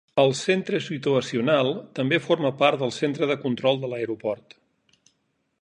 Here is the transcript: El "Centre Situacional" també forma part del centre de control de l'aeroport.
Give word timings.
El 0.21 0.31
"Centre 0.37 0.79
Situacional" 0.85 1.69
també 2.01 2.19
forma 2.29 2.53
part 2.63 2.81
del 2.85 2.97
centre 2.97 3.31
de 3.33 3.39
control 3.47 3.81
de 3.85 3.93
l'aeroport. 3.93 4.61